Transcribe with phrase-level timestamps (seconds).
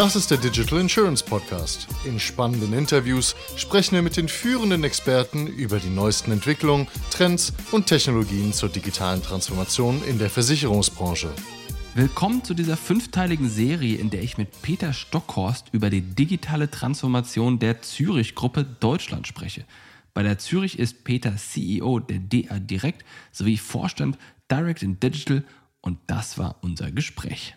[0.00, 1.86] Das ist der Digital Insurance Podcast.
[2.06, 7.86] In spannenden Interviews sprechen wir mit den führenden Experten über die neuesten Entwicklungen, Trends und
[7.86, 11.30] Technologien zur digitalen Transformation in der Versicherungsbranche.
[11.94, 17.58] Willkommen zu dieser fünfteiligen Serie, in der ich mit Peter Stockhorst über die digitale Transformation
[17.58, 19.66] der Zürich-Gruppe Deutschland spreche.
[20.14, 24.16] Bei der Zürich ist Peter CEO der DA Direct sowie Vorstand
[24.50, 25.44] Direct in Digital
[25.82, 27.54] und das war unser Gespräch.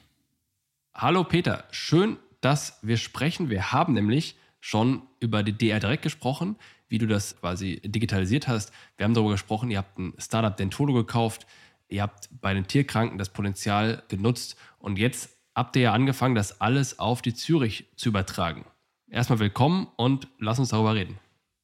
[0.96, 3.50] Hallo Peter, schön, dass wir sprechen.
[3.50, 6.58] Wir haben nämlich schon über die DR Direct gesprochen,
[6.90, 8.72] wie du das quasi digitalisiert hast.
[8.98, 11.48] Wir haben darüber gesprochen, ihr habt ein Startup Dentolo gekauft,
[11.88, 16.60] ihr habt bei den Tierkranken das Potenzial genutzt und jetzt habt ihr ja angefangen, das
[16.60, 18.66] alles auf die Zürich zu übertragen.
[19.10, 21.20] Erstmal willkommen und lass uns darüber reden.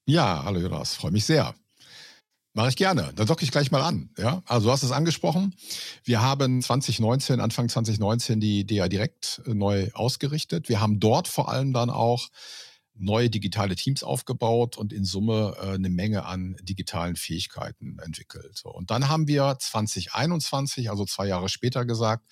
[0.05, 1.53] Ja, hallo Jonas, freue mich sehr.
[2.53, 3.11] Mache ich gerne.
[3.15, 4.09] Dann docke ich gleich mal an.
[4.17, 5.53] Ja, also du hast es angesprochen.
[6.03, 10.67] Wir haben 2019, Anfang 2019 die DA Direkt äh, neu ausgerichtet.
[10.67, 12.29] Wir haben dort vor allem dann auch
[12.95, 18.61] neue digitale Teams aufgebaut und in Summe äh, eine Menge an digitalen Fähigkeiten entwickelt.
[18.65, 22.25] Und dann haben wir 2021, also zwei Jahre später gesagt,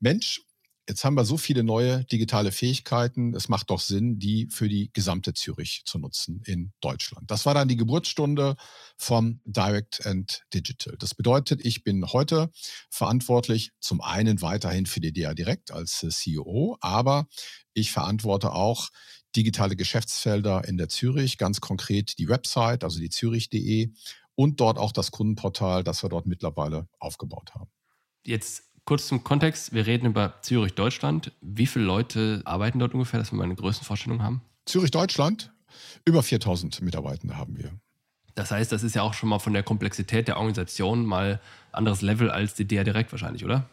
[0.00, 0.45] Mensch,
[0.88, 3.34] Jetzt haben wir so viele neue digitale Fähigkeiten.
[3.34, 7.28] Es macht doch Sinn, die für die gesamte Zürich zu nutzen in Deutschland.
[7.28, 8.54] Das war dann die Geburtsstunde
[8.96, 10.94] vom Direct and Digital.
[10.98, 12.50] Das bedeutet, ich bin heute
[12.88, 17.26] verantwortlich zum einen weiterhin für die DA Direct als CEO, aber
[17.74, 18.90] ich verantworte auch
[19.34, 23.90] digitale Geschäftsfelder in der Zürich, ganz konkret die Website, also die zürich.de
[24.36, 27.70] und dort auch das Kundenportal, das wir dort mittlerweile aufgebaut haben.
[28.24, 31.32] Jetzt Kurz zum Kontext, wir reden über Zürich, Deutschland.
[31.40, 34.42] Wie viele Leute arbeiten dort ungefähr, dass wir mal eine Größenvorstellung haben?
[34.64, 35.52] Zürich, Deutschland,
[36.04, 37.72] über 4000 Mitarbeitende haben wir.
[38.36, 41.40] Das heißt, das ist ja auch schon mal von der Komplexität der Organisation mal
[41.72, 43.68] anderes Level als die DR Direkt wahrscheinlich, oder?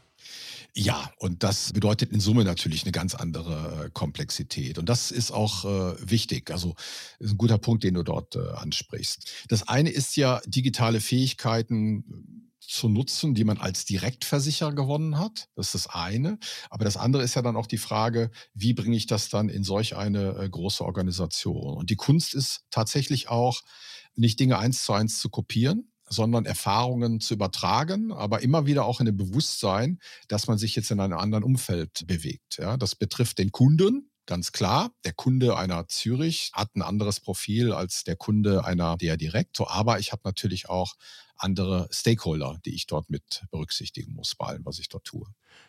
[0.73, 4.79] Ja, und das bedeutet in Summe natürlich eine ganz andere äh, Komplexität.
[4.79, 6.49] Und das ist auch äh, wichtig.
[6.49, 6.73] Also
[7.19, 9.45] ist ein guter Punkt, den du dort äh, ansprichst.
[9.47, 15.49] Das eine ist ja digitale Fähigkeiten zu nutzen, die man als Direktversicherer gewonnen hat.
[15.55, 16.39] Das ist das eine.
[16.69, 19.63] Aber das andere ist ja dann auch die Frage, wie bringe ich das dann in
[19.63, 21.75] solch eine äh, große Organisation?
[21.75, 23.61] Und die Kunst ist tatsächlich auch,
[24.15, 28.99] nicht Dinge eins zu eins zu kopieren, sondern Erfahrungen zu übertragen, aber immer wieder auch
[28.99, 32.57] in dem Bewusstsein, dass man sich jetzt in einem anderen Umfeld bewegt.
[32.59, 34.91] Ja, das betrifft den Kunden, ganz klar.
[35.05, 39.99] Der Kunde einer Zürich hat ein anderes Profil als der Kunde einer der Direktor, aber
[39.99, 40.95] ich habe natürlich auch
[41.37, 45.27] andere Stakeholder, die ich dort mit berücksichtigen muss bei allem, was ich dort tue.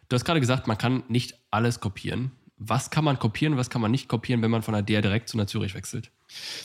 [0.08, 2.32] Du hast gerade gesagt, man kann nicht alles kopieren.
[2.56, 5.28] Was kann man kopieren, was kann man nicht kopieren, wenn man von der DR direkt
[5.28, 6.12] zu einer Zürich wechselt?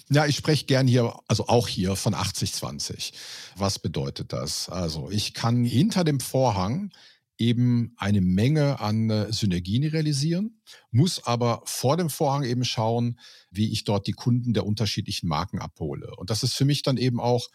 [0.10, 3.12] Ja, ich spreche gern hier, also auch hier von 80-20.
[3.56, 4.70] Was bedeutet das?
[4.70, 6.92] Also ich kann hinter dem Vorhang
[7.40, 10.62] eben eine Menge an äh, Synergien realisieren,
[10.92, 13.18] muss aber vor dem Vorhang eben schauen,
[13.50, 16.16] wie ich dort die Kunden der unterschiedlichen Marken abhole.
[16.18, 17.50] Und das ist für mich dann eben auch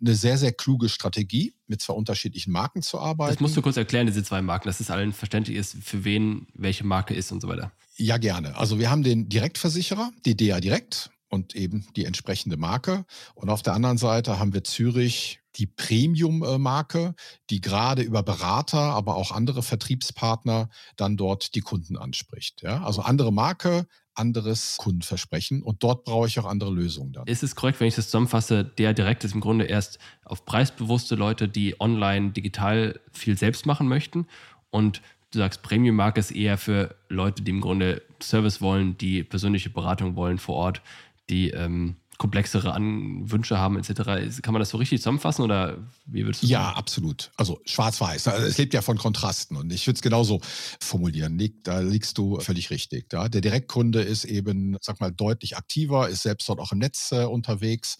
[0.00, 3.34] eine sehr, sehr kluge Strategie, mit zwei unterschiedlichen Marken zu arbeiten.
[3.34, 6.48] Das musst du kurz erklären, diese zwei Marken, dass es allen verständlich ist, für wen
[6.54, 7.70] welche Marke ist und so weiter.
[7.96, 8.56] Ja, gerne.
[8.56, 13.04] Also wir haben den Direktversicherer, die DA Direkt und eben die entsprechende Marke.
[13.34, 17.14] Und auf der anderen Seite haben wir Zürich, die Premium-Marke,
[17.50, 22.62] die gerade über Berater, aber auch andere Vertriebspartner dann dort die Kunden anspricht.
[22.62, 22.84] Ja?
[22.84, 27.26] Also andere Marke, anderes Kundenversprechen und dort brauche ich auch andere Lösungen dann.
[27.26, 31.14] Ist es korrekt, wenn ich das zusammenfasse, der direkt ist im Grunde erst auf preisbewusste
[31.14, 34.26] Leute, die online digital viel selbst machen möchten
[34.70, 39.70] und du sagst, Premium-Marke ist eher für Leute, die im Grunde Service wollen, die persönliche
[39.70, 40.82] Beratung wollen vor Ort,
[41.30, 44.42] die ähm, komplexere An Wünsche haben etc.
[44.42, 46.76] Kann man das so richtig zusammenfassen oder wie würdest du Ja, sagen?
[46.76, 47.30] absolut.
[47.36, 48.28] Also schwarz-weiß.
[48.28, 50.40] Also es lebt ja von Kontrasten und ich würde es genauso
[50.80, 51.40] formulieren.
[51.62, 53.12] Da liegst du völlig richtig.
[53.12, 53.28] Ja?
[53.28, 57.24] Der Direktkunde ist eben, sag mal, deutlich aktiver, ist selbst dort auch im Netz äh,
[57.24, 57.96] unterwegs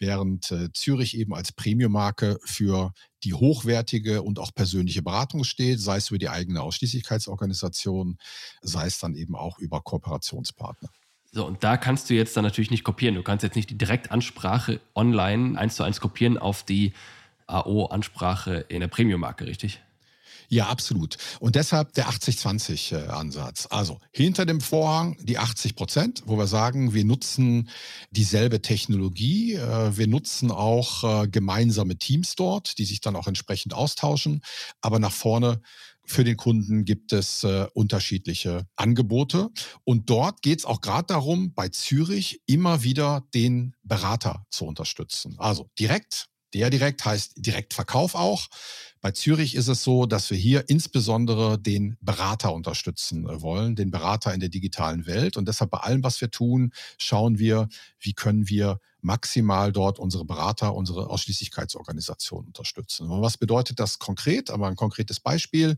[0.00, 5.98] während äh, Zürich eben als Premium-Marke für die hochwertige und auch persönliche Beratung steht, sei
[5.98, 8.18] es über die eigene Ausschließlichkeitsorganisation,
[8.62, 10.90] sei es dann eben auch über Kooperationspartner.
[11.34, 13.14] So, und da kannst du jetzt dann natürlich nicht kopieren.
[13.14, 16.92] Du kannst jetzt nicht die Direktansprache online eins zu eins kopieren auf die
[17.46, 19.80] AO-Ansprache in der Premium-Marke, richtig?
[20.52, 21.16] Ja, absolut.
[21.40, 23.68] Und deshalb der 80-20-Ansatz.
[23.70, 27.70] Also hinter dem Vorhang die 80 Prozent, wo wir sagen, wir nutzen
[28.10, 33.72] dieselbe Technologie, äh, wir nutzen auch äh, gemeinsame Teams dort, die sich dann auch entsprechend
[33.72, 34.42] austauschen.
[34.82, 35.62] Aber nach vorne
[36.04, 39.48] für den Kunden gibt es äh, unterschiedliche Angebote.
[39.84, 45.34] Und dort geht es auch gerade darum, bei Zürich immer wieder den Berater zu unterstützen.
[45.38, 48.48] Also direkt, der direkt heißt Direktverkauf auch.
[49.02, 53.90] Bei Zürich ist es so, dass wir hier insbesondere den Berater unterstützen äh, wollen, den
[53.90, 55.36] Berater in der digitalen Welt.
[55.36, 57.68] Und deshalb bei allem, was wir tun, schauen wir,
[57.98, 63.10] wie können wir maximal dort unsere Berater, unsere Ausschließlichkeitsorganisation unterstützen.
[63.10, 64.50] Und was bedeutet das konkret?
[64.50, 65.76] Aber ein konkretes Beispiel,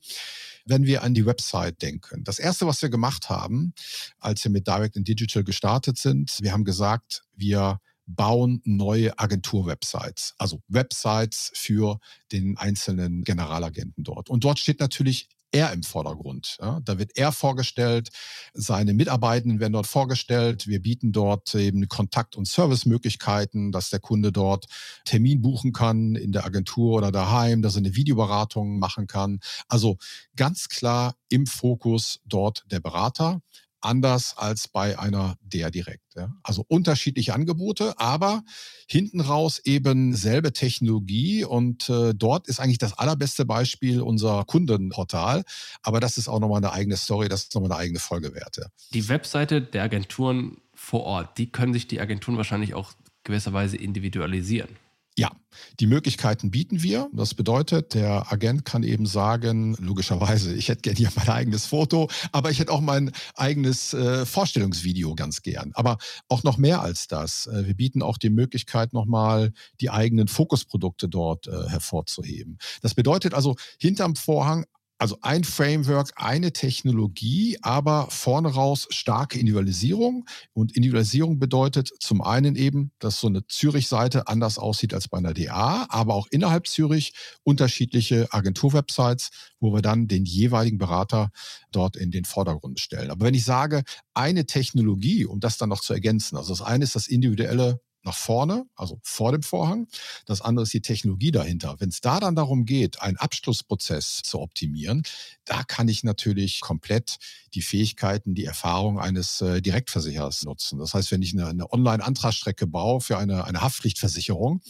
[0.67, 2.25] wenn wir an die Website denken.
[2.25, 3.73] Das erste, was wir gemacht haben,
[4.19, 10.35] als wir mit Direct and Digital gestartet sind, wir haben gesagt, wir bauen neue Agentur-Websites,
[10.39, 11.99] also Websites für
[12.33, 14.31] den einzelnen Generalagenten dort.
[14.31, 16.56] Und dort steht natürlich er im Vordergrund.
[16.61, 16.81] Ja.
[16.85, 18.09] Da wird er vorgestellt,
[18.55, 20.67] seine Mitarbeitenden werden dort vorgestellt.
[20.67, 24.67] Wir bieten dort eben Kontakt- und Servicemöglichkeiten, dass der Kunde dort
[25.05, 29.39] Termin buchen kann in der Agentur oder daheim, dass er eine Videoberatung machen kann.
[29.69, 29.97] Also
[30.35, 33.41] ganz klar im Fokus dort der Berater
[33.85, 36.15] anders als bei einer der direkt.
[36.17, 36.33] Ja.
[36.43, 38.43] Also unterschiedliche Angebote, aber
[38.89, 45.45] hinten raus eben selbe Technologie und äh, dort ist eigentlich das allerbeste Beispiel unser Kundenportal.
[45.83, 48.71] Aber das ist auch nochmal eine eigene Story, das ist nochmal eine eigene Folgewerte.
[48.93, 52.93] Die Webseite der Agenturen vor Ort, die können sich die Agenturen wahrscheinlich auch
[53.25, 54.69] gewisserweise individualisieren.
[55.16, 55.31] Ja,
[55.78, 57.08] die Möglichkeiten bieten wir.
[57.12, 62.11] Das bedeutet, der Agent kann eben sagen, logischerweise, ich hätte gerne hier mein eigenes Foto,
[62.32, 65.70] aber ich hätte auch mein eigenes äh, Vorstellungsvideo ganz gern.
[65.75, 67.46] Aber auch noch mehr als das.
[67.46, 72.58] Äh, wir bieten auch die Möglichkeit, nochmal die eigenen Fokusprodukte dort äh, hervorzuheben.
[72.82, 74.66] Das bedeutet also, hinterm Vorhang
[74.99, 80.25] also ein Framework, eine Technologie, aber vorne raus starke Individualisierung.
[80.52, 85.35] Und Individualisierung bedeutet zum einen eben, dass so eine Zürich-Seite anders aussieht als bei einer
[85.35, 87.12] DA, aber auch innerhalb Zürich
[87.43, 89.31] unterschiedliche Agenturwebsites,
[89.61, 91.31] wo wir dann den jeweiligen Berater
[91.73, 93.11] dort in den Vordergrund stellen.
[93.11, 93.82] Aber wenn ich sage,
[94.14, 98.15] eine Technologie, um das dann noch zu ergänzen, also das eine ist das individuelle nach
[98.15, 99.87] vorne, also vor dem Vorhang.
[100.27, 101.77] Das andere ist die Technologie dahinter.
[101.79, 105.03] Wenn es da dann darum geht, einen Abschlussprozess zu optimieren,
[105.45, 107.19] da kann ich natürlich komplett
[107.55, 110.79] die Fähigkeiten, die Erfahrung eines äh, Direktversicherers nutzen.
[110.79, 114.61] Das heißt, wenn ich eine, eine Online-Antragsstrecke baue für eine, eine Haftpflichtversicherung,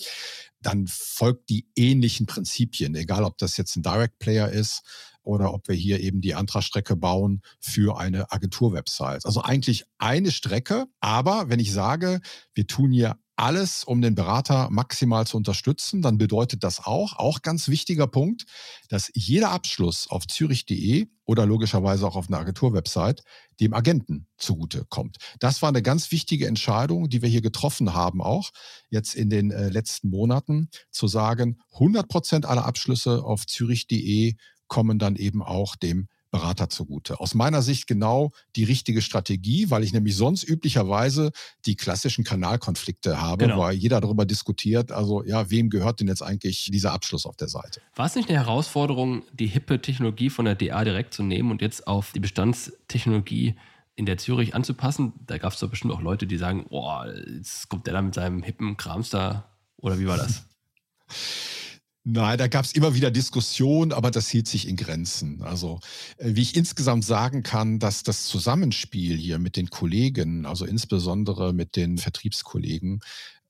[0.60, 4.82] dann folgt die ähnlichen Prinzipien, egal ob das jetzt ein Direct Player ist
[5.22, 9.26] oder ob wir hier eben die Antragsstrecke bauen für eine Agentur-Website.
[9.26, 12.20] Also eigentlich eine Strecke, aber wenn ich sage,
[12.54, 17.42] wir tun hier alles, um den Berater maximal zu unterstützen, dann bedeutet das auch, auch
[17.42, 18.44] ganz wichtiger Punkt,
[18.88, 23.24] dass jeder Abschluss auf zürich.de oder logischerweise auch auf einer Agentur-Website
[23.60, 25.16] dem Agenten zugute kommt.
[25.40, 28.50] Das war eine ganz wichtige Entscheidung, die wir hier getroffen haben, auch
[28.88, 34.34] jetzt in den äh, letzten Monaten, zu sagen, 100 Prozent aller Abschlüsse auf zürich.de
[34.68, 37.20] kommen dann eben auch dem Berater zugute.
[37.20, 41.30] Aus meiner Sicht genau die richtige Strategie, weil ich nämlich sonst üblicherweise
[41.64, 43.60] die klassischen Kanalkonflikte habe, genau.
[43.60, 47.46] weil jeder darüber diskutiert, also ja, wem gehört denn jetzt eigentlich dieser Abschluss auf der
[47.46, 47.80] Seite?
[47.94, 51.62] War es nicht eine Herausforderung, die hippe Technologie von der DA direkt zu nehmen und
[51.62, 53.54] jetzt auf die Bestandstechnologie
[53.94, 55.12] in der Zürich anzupassen?
[55.28, 57.00] Da gab es doch bestimmt auch Leute, die sagen, oh,
[57.32, 59.44] jetzt kommt der da mit seinem hippen Krams da.
[59.76, 60.44] Oder wie war das?
[62.06, 65.42] Nein, da gab es immer wieder Diskussionen, aber das hielt sich in Grenzen.
[65.42, 65.80] Also
[66.18, 71.54] äh, wie ich insgesamt sagen kann, dass das Zusammenspiel hier mit den Kollegen, also insbesondere
[71.54, 73.00] mit den Vertriebskollegen,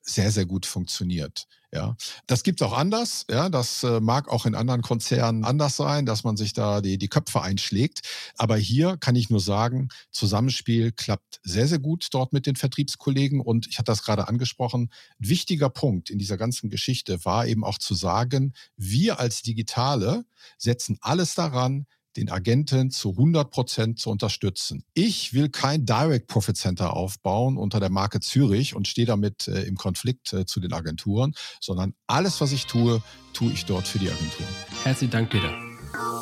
[0.02, 1.46] sehr, sehr gut funktioniert.
[1.74, 1.96] Ja,
[2.28, 3.26] das gibt's auch anders.
[3.28, 6.98] Ja, das äh, mag auch in anderen Konzernen anders sein, dass man sich da die,
[6.98, 8.02] die Köpfe einschlägt.
[8.36, 13.40] Aber hier kann ich nur sagen, Zusammenspiel klappt sehr, sehr gut dort mit den Vertriebskollegen.
[13.40, 14.82] Und ich hatte das gerade angesprochen.
[15.18, 20.24] Ein wichtiger Punkt in dieser ganzen Geschichte war eben auch zu sagen, wir als Digitale
[20.58, 24.84] setzen alles daran, den Agenten zu 100 Prozent zu unterstützen.
[24.94, 29.62] Ich will kein Direct Profit Center aufbauen unter der Marke Zürich und stehe damit äh,
[29.62, 33.02] im Konflikt äh, zu den Agenturen, sondern alles, was ich tue,
[33.32, 34.48] tue ich dort für die Agenturen.
[34.84, 35.52] Herzlichen Dank, Peter.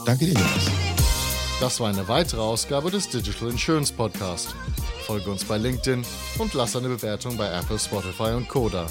[0.04, 0.70] Danke dir, Jonas.
[1.60, 4.54] Das war eine weitere Ausgabe des Digital Insurance Podcast.
[5.06, 6.04] Folge uns bei LinkedIn
[6.38, 8.86] und lass eine Bewertung bei Apple, Spotify und Koda.